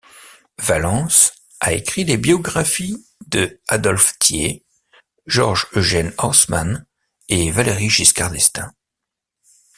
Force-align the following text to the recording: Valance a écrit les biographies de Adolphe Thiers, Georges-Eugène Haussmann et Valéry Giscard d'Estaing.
Valance 0.57 1.31
a 1.59 1.73
écrit 1.73 2.03
les 2.03 2.17
biographies 2.17 3.05
de 3.27 3.61
Adolphe 3.67 4.17
Thiers, 4.17 4.65
Georges-Eugène 5.27 6.11
Haussmann 6.17 6.87
et 7.29 7.51
Valéry 7.51 7.87
Giscard 7.87 8.31
d'Estaing. 8.31 8.71